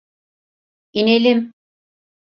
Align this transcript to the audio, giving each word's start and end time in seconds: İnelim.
İnelim. 0.93 1.53